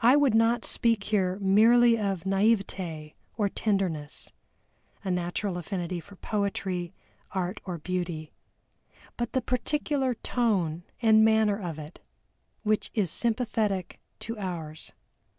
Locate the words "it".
11.78-12.00